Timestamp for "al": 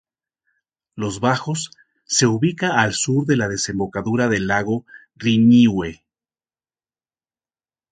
2.81-2.95